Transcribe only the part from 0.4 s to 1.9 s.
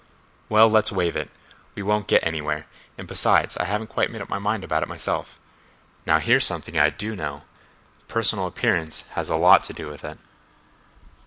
"Well, let's waive it—we